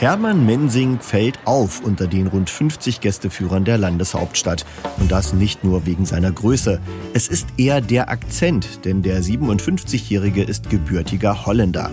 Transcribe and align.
Hermann 0.00 0.46
Mensing 0.46 1.00
fällt 1.00 1.40
auf 1.44 1.80
unter 1.80 2.06
den 2.06 2.28
rund 2.28 2.50
50 2.50 3.00
Gästeführern 3.00 3.64
der 3.64 3.78
Landeshauptstadt. 3.78 4.64
Und 4.98 5.10
das 5.10 5.32
nicht 5.32 5.64
nur 5.64 5.86
wegen 5.86 6.06
seiner 6.06 6.30
Größe. 6.30 6.80
Es 7.14 7.26
ist 7.26 7.48
eher 7.56 7.80
der 7.80 8.08
Akzent, 8.08 8.84
denn 8.84 9.02
der 9.02 9.20
57-Jährige 9.24 10.44
ist 10.44 10.70
gebürtiger 10.70 11.46
Holländer. 11.46 11.90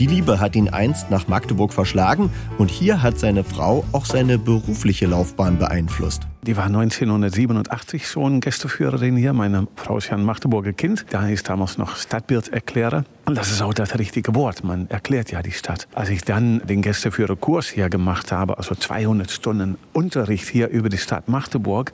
Die 0.00 0.06
Liebe 0.06 0.40
hat 0.40 0.56
ihn 0.56 0.70
einst 0.70 1.10
nach 1.10 1.28
Magdeburg 1.28 1.74
verschlagen 1.74 2.30
und 2.56 2.70
hier 2.70 3.02
hat 3.02 3.18
seine 3.18 3.44
Frau 3.44 3.84
auch 3.92 4.06
seine 4.06 4.38
berufliche 4.38 5.04
Laufbahn 5.04 5.58
beeinflusst. 5.58 6.22
Die 6.46 6.56
war 6.56 6.64
1987 6.64 8.08
schon 8.08 8.40
Gästeführerin 8.40 9.14
hier. 9.14 9.34
Meine 9.34 9.68
Frau 9.76 9.98
ist 9.98 10.08
ja 10.08 10.16
ein 10.16 10.24
Magdeburger 10.24 10.72
Kind. 10.72 11.04
Da 11.10 11.28
ist 11.28 11.50
damals 11.50 11.76
noch 11.76 11.96
Stadtbilderklärer. 11.96 13.04
Und 13.26 13.36
das 13.36 13.50
ist 13.50 13.60
auch 13.60 13.74
das 13.74 13.98
richtige 13.98 14.34
Wort. 14.34 14.64
Man 14.64 14.88
erklärt 14.88 15.32
ja 15.32 15.42
die 15.42 15.52
Stadt. 15.52 15.86
Als 15.94 16.08
ich 16.08 16.22
dann 16.22 16.66
den 16.66 16.80
Gästeführerkurs 16.80 17.68
hier 17.68 17.90
gemacht 17.90 18.32
habe, 18.32 18.56
also 18.56 18.74
200 18.74 19.30
Stunden 19.30 19.76
Unterricht 19.92 20.48
hier 20.48 20.68
über 20.68 20.88
die 20.88 20.96
Stadt 20.96 21.28
Magdeburg, 21.28 21.92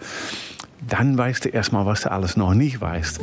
dann 0.88 1.16
weißt 1.16 1.44
du 1.44 1.48
erstmal, 1.48 1.86
was 1.86 2.02
du 2.02 2.10
alles 2.10 2.36
noch 2.36 2.54
nicht 2.54 2.80
weißt. 2.80 3.20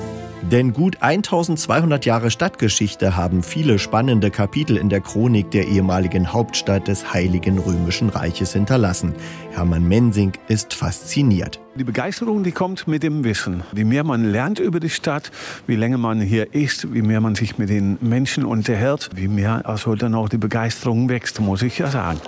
Denn 0.52 0.74
gut 0.74 0.98
1200 1.02 2.06
Jahre 2.06 2.30
Stadtgeschichte 2.30 3.16
haben 3.16 3.44
viele 3.44 3.80
spannende 3.80 4.30
Kapitel 4.30 4.78
in 4.78 4.90
der 4.90 5.02
Chronik 5.02 5.52
der 5.52 5.68
ehemaligen 5.68 6.34
Hauptstadt 6.34 6.88
des 6.88 7.14
Heiligen 7.14 7.60
Römischen 7.60 8.10
Reiches 8.10 8.54
hinterlassen. 8.54 9.14
Hermann 9.52 9.88
Mensing 9.88 10.34
ist 10.48 10.74
fasziniert. 10.74 11.60
Die 11.76 11.84
Begeisterung, 11.84 12.44
die 12.44 12.52
kommt 12.52 12.88
mit 12.88 13.04
dem 13.04 13.24
Wissen. 13.24 13.64
Je 13.74 13.84
mehr 13.84 14.04
man 14.04 14.26
lernt 14.26 14.60
über 14.60 14.80
die 14.80 14.90
Stadt, 14.90 15.32
wie 15.66 15.76
länger 15.76 15.98
man 15.98 16.22
hier 16.22 16.54
ist, 16.54 16.94
wie 16.94 17.02
mehr 17.02 17.22
man 17.22 17.36
sich 17.36 17.58
mit 17.58 17.70
den 17.70 17.98
Menschen 18.02 18.46
unterhält, 18.46 19.10
wie 19.16 19.28
mehr 19.28 19.62
also 19.66 19.96
dann 19.96 20.14
auch 20.14 20.30
die 20.30 20.38
Begeisterung 20.38 21.10
wächst, 21.10 21.40
muss 21.40 21.62
ich 21.62 21.80
ja 21.80 21.88
sagen. 21.88 22.20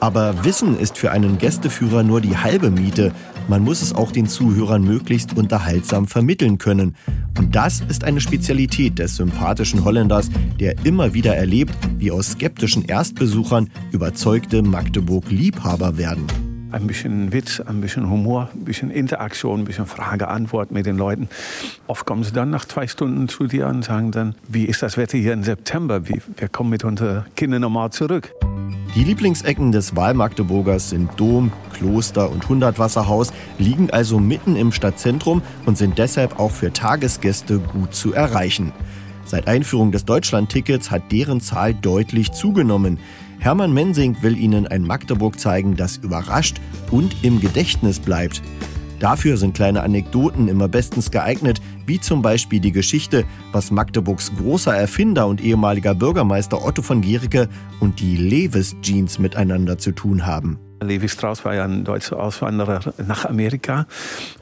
Aber 0.00 0.44
Wissen 0.44 0.78
ist 0.78 0.96
für 0.96 1.10
einen 1.10 1.36
Gästeführer 1.36 2.02
nur 2.02 2.22
die 2.22 2.38
halbe 2.38 2.70
Miete. 2.70 3.12
Man 3.48 3.62
muss 3.62 3.82
es 3.82 3.94
auch 3.94 4.12
den 4.12 4.26
Zuhörern 4.26 4.82
möglichst 4.82 5.36
unterhaltsam 5.36 6.06
vermitteln 6.06 6.56
können. 6.56 6.96
Und 7.36 7.54
das 7.54 7.82
ist 7.86 8.04
eine 8.04 8.22
Spezialität 8.22 8.98
des 8.98 9.16
sympathischen 9.16 9.84
Holländers, 9.84 10.30
der 10.58 10.74
immer 10.84 11.12
wieder 11.12 11.36
erlebt, 11.36 11.74
wie 11.98 12.10
aus 12.10 12.32
skeptischen 12.32 12.86
Erstbesuchern 12.86 13.68
überzeugte 13.92 14.62
Magdeburg-Liebhaber 14.62 15.98
werden. 15.98 16.26
Ein 16.72 16.86
bisschen 16.86 17.32
Witz, 17.32 17.60
ein 17.60 17.82
bisschen 17.82 18.08
Humor, 18.08 18.48
ein 18.54 18.64
bisschen 18.64 18.90
Interaktion, 18.90 19.60
ein 19.60 19.64
bisschen 19.64 19.86
Frage-Antwort 19.86 20.70
mit 20.70 20.86
den 20.86 20.96
Leuten. 20.96 21.28
Oft 21.88 22.06
kommen 22.06 22.24
sie 22.24 22.32
dann 22.32 22.48
nach 22.48 22.64
zwei 22.64 22.86
Stunden 22.86 23.28
zu 23.28 23.48
dir 23.48 23.66
und 23.66 23.84
sagen 23.84 24.12
dann, 24.12 24.34
wie 24.48 24.64
ist 24.64 24.82
das 24.82 24.96
Wetter 24.96 25.18
hier 25.18 25.34
im 25.34 25.42
September? 25.42 26.08
Wir 26.08 26.48
kommen 26.48 26.70
mit 26.70 26.84
unseren 26.84 27.24
Kindern 27.34 27.62
nochmal 27.62 27.90
zurück. 27.90 28.32
Die 28.96 29.04
Lieblingsecken 29.04 29.70
des 29.70 29.94
Wahlmagdeburgers 29.94 30.90
sind 30.90 31.12
Dom, 31.16 31.52
Kloster 31.72 32.28
und 32.28 32.48
Hundertwasserhaus, 32.48 33.32
liegen 33.56 33.88
also 33.90 34.18
mitten 34.18 34.56
im 34.56 34.72
Stadtzentrum 34.72 35.42
und 35.64 35.78
sind 35.78 35.96
deshalb 35.96 36.40
auch 36.40 36.50
für 36.50 36.72
Tagesgäste 36.72 37.60
gut 37.60 37.94
zu 37.94 38.12
erreichen. 38.12 38.72
Seit 39.24 39.46
Einführung 39.46 39.92
des 39.92 40.06
Deutschlandtickets 40.06 40.90
hat 40.90 41.12
deren 41.12 41.40
Zahl 41.40 41.72
deutlich 41.72 42.32
zugenommen. 42.32 42.98
Hermann 43.38 43.72
Mensing 43.72 44.16
will 44.22 44.36
Ihnen 44.36 44.66
ein 44.66 44.82
Magdeburg 44.82 45.38
zeigen, 45.38 45.76
das 45.76 45.98
überrascht 45.98 46.56
und 46.90 47.14
im 47.22 47.40
Gedächtnis 47.40 48.00
bleibt. 48.00 48.42
Dafür 49.00 49.38
sind 49.38 49.54
kleine 49.54 49.82
Anekdoten 49.82 50.46
immer 50.46 50.68
bestens 50.68 51.10
geeignet, 51.10 51.60
wie 51.86 51.98
zum 51.98 52.20
Beispiel 52.20 52.60
die 52.60 52.70
Geschichte, 52.70 53.24
was 53.50 53.70
Magdeburgs 53.70 54.30
großer 54.36 54.76
Erfinder 54.76 55.26
und 55.26 55.42
ehemaliger 55.42 55.94
Bürgermeister 55.94 56.64
Otto 56.64 56.82
von 56.82 57.00
Gericke 57.00 57.48
und 57.80 57.98
die 57.98 58.16
Levis 58.16 58.76
Jeans 58.82 59.18
miteinander 59.18 59.78
zu 59.78 59.92
tun 59.92 60.26
haben. 60.26 60.58
Levi 60.80 61.08
Strauss 61.08 61.44
war 61.44 61.54
ja 61.54 61.64
ein 61.64 61.84
deutscher 61.84 62.18
Auswanderer 62.18 62.80
nach 63.06 63.24
Amerika. 63.24 63.86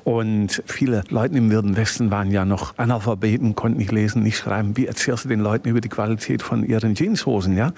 Und 0.04 0.62
viele 0.64 1.02
Leute 1.10 1.36
im 1.36 1.50
Wilden 1.50 1.76
Westen 1.76 2.10
waren 2.10 2.30
ja 2.30 2.44
noch 2.44 2.78
Analphabeten, 2.78 3.54
konnten 3.54 3.78
nicht 3.78 3.92
lesen, 3.92 4.22
nicht 4.22 4.38
schreiben. 4.38 4.76
Wie 4.76 4.86
erzählst 4.86 5.24
du 5.24 5.28
den 5.28 5.40
Leuten 5.40 5.68
über 5.68 5.80
die 5.80 5.88
Qualität 5.88 6.40
von 6.40 6.64
ihren 6.64 6.94
Jeanshosen? 6.94 7.56
Ja? 7.56 7.72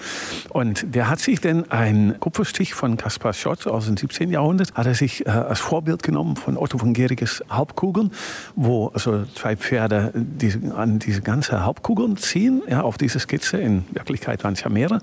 Und 0.49 0.95
der 0.95 1.09
hat 1.09 1.19
sich 1.19 1.41
denn 1.41 1.69
ein 1.71 2.15
Kupferstich 2.19 2.73
von 2.73 2.95
Kaspar 2.95 3.33
Schott 3.33 3.67
aus 3.67 3.87
dem 3.87 3.97
17. 3.97 4.29
Jahrhundert, 4.29 4.73
hat 4.75 4.85
er 4.85 4.95
sich 4.95 5.25
äh, 5.25 5.29
als 5.29 5.59
Vorbild 5.59 6.03
genommen 6.03 6.37
von 6.37 6.55
Otto 6.55 6.77
von 6.77 6.93
Gericke's 6.93 7.43
Hauptkugeln, 7.51 8.11
wo 8.55 8.87
also 8.89 9.25
zwei 9.35 9.57
Pferde 9.57 10.11
diese, 10.13 10.73
an 10.75 10.99
diese 10.99 11.21
ganze 11.21 11.65
Hauptkugeln 11.65 12.15
ziehen, 12.15 12.61
ja, 12.69 12.81
auf 12.81 12.97
diese 12.97 13.19
Skizze. 13.19 13.57
In 13.57 13.83
Wirklichkeit 13.91 14.43
waren 14.43 14.53
es 14.53 14.61
ja 14.61 14.69
mehrere. 14.69 15.01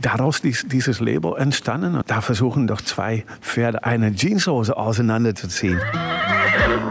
Daraus 0.00 0.42
dies, 0.42 0.66
dieses 0.68 1.00
Label 1.00 1.36
entstanden. 1.36 2.00
Da 2.06 2.20
versuchen 2.20 2.66
doch 2.66 2.81
zwei 2.84 3.24
Pferde 3.40 3.84
eine 3.84 4.12
Jeanshose 4.14 4.76
auseinanderzuziehen. 4.76 5.80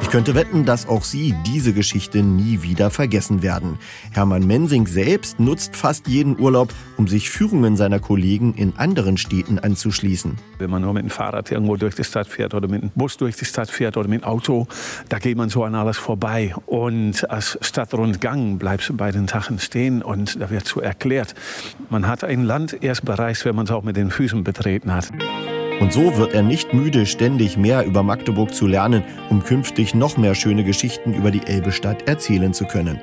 Ich 0.02 0.10
könnte 0.10 0.36
wetten, 0.36 0.66
dass 0.66 0.88
auch 0.88 1.04
Sie 1.04 1.36
diese 1.46 1.74
Geschichte 1.74 2.24
nie 2.24 2.64
wieder 2.64 2.90
vergessen 2.90 3.44
werden. 3.44 3.78
Hermann 4.12 4.46
Mensing 4.46 4.88
selbst 4.88 5.40
nutzt 5.40 5.76
fast 5.76 6.08
jeden 6.08 6.40
Urlaub, 6.40 6.74
um 6.98 7.08
sich 7.08 7.30
Führungen 7.30 7.78
seiner 7.78 8.00
Kollegen 8.00 8.54
in 8.56 8.74
anderen 8.78 9.18
Städten 9.18 9.60
anzuschließen. 9.60 10.38
Wenn 10.58 10.70
man 10.70 10.82
nur 10.82 10.94
mit 10.94 11.04
dem 11.04 11.10
Fahrrad 11.10 11.52
irgendwo 11.52 11.78
durch 11.78 11.96
die 11.96 12.04
Stadt 12.04 12.28
fährt 12.28 12.54
oder 12.54 12.68
mit 12.68 12.82
dem 12.82 12.90
Bus 12.96 13.18
durch 13.18 13.38
die 13.38 13.46
Stadt 13.46 13.70
fährt 13.70 13.96
oder 13.96 14.10
mit 14.10 14.22
dem 14.22 14.26
Auto, 14.26 14.68
da 15.08 15.20
geht 15.20 15.38
man 15.38 15.50
so 15.50 15.64
an 15.64 15.76
alles 15.76 15.98
vorbei. 15.98 16.54
Und 16.66 17.30
als 17.30 17.58
Stadtrundgang 17.62 18.58
bleibst 18.58 18.90
du 18.90 18.98
bei 18.98 19.12
den 19.12 19.28
Sachen 19.28 19.60
stehen 19.60 20.02
und 20.02 20.42
da 20.42 20.50
wird 20.50 20.68
so 20.68 20.82
erklärt. 20.82 21.36
Man 21.90 22.08
hat 22.08 22.24
ein 22.24 22.44
Land 22.44 22.84
erst 22.84 23.06
bereist, 23.06 23.46
wenn 23.46 23.56
man 23.56 23.66
es 23.66 23.72
auch 23.72 23.84
mit 23.84 23.96
den 23.96 24.12
Füßen 24.12 24.44
betreten 24.44 24.94
hat. 24.94 25.10
Und 25.82 25.92
so 25.92 26.16
wird 26.16 26.36
er 26.36 26.44
nicht 26.44 26.76
müde, 26.76 27.08
ständig 27.08 27.58
mehr 27.58 27.86
über 27.86 28.04
Magdeburg 28.04 28.54
zu 28.54 28.68
lernen, 28.68 29.04
um 29.32 29.44
künftig 29.44 29.96
noch 29.96 30.16
mehr 30.16 30.36
schöne 30.36 30.64
Geschichten 30.64 31.16
über 31.16 31.32
die 31.32 31.42
Elbestadt 31.48 32.08
erzählen 32.08 32.54
zu 32.54 32.66
können. 32.66 33.02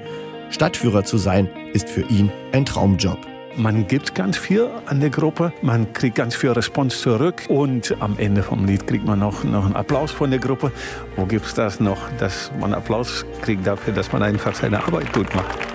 Stadtführer 0.50 1.02
zu 1.02 1.18
sein, 1.18 1.48
ist 1.72 1.90
für 1.90 2.02
ihn 2.02 2.30
ein 2.52 2.64
Traumjob. 2.64 3.18
Man 3.56 3.88
gibt 3.88 4.14
ganz 4.14 4.36
viel 4.36 4.68
an 4.86 5.00
der 5.00 5.10
Gruppe, 5.10 5.52
man 5.60 5.92
kriegt 5.92 6.14
ganz 6.14 6.36
viel 6.36 6.52
Response 6.52 6.96
zurück 6.96 7.42
und 7.48 7.96
am 7.98 8.16
Ende 8.16 8.44
vom 8.44 8.64
Lied 8.64 8.86
kriegt 8.86 9.04
man 9.04 9.18
noch, 9.18 9.42
noch 9.42 9.66
einen 9.66 9.74
Applaus 9.74 10.12
von 10.12 10.30
der 10.30 10.38
Gruppe. 10.38 10.70
Wo 11.16 11.26
gibt 11.26 11.46
es 11.46 11.54
das 11.54 11.80
noch, 11.80 11.98
dass 12.20 12.52
man 12.60 12.72
Applaus 12.72 13.26
kriegt 13.42 13.66
dafür, 13.66 13.92
dass 13.92 14.12
man 14.12 14.22
einfach 14.22 14.54
seine 14.54 14.84
Arbeit 14.84 15.12
gut 15.12 15.34
macht? 15.34 15.67